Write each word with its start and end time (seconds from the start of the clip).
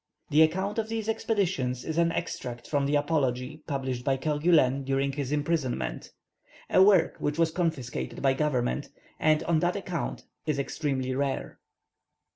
The 0.31 0.41
account 0.41 0.79
of 0.79 0.89
these 0.89 1.07
expeditions 1.07 1.85
is 1.85 1.99
an 1.99 2.11
extract 2.11 2.67
from 2.67 2.87
the 2.87 2.95
apology 2.95 3.61
published 3.67 4.03
by 4.03 4.17
Kerguelen 4.17 4.83
during 4.83 5.11
his 5.11 5.31
imprisonment, 5.31 6.09
a 6.71 6.81
work 6.81 7.17
which 7.19 7.37
was 7.37 7.51
confiscated 7.51 8.19
by 8.19 8.33
government, 8.33 8.89
and 9.19 9.43
on 9.43 9.59
that 9.59 9.75
account 9.75 10.23
is 10.47 10.57
extremely 10.57 11.13
rare. 11.13 11.59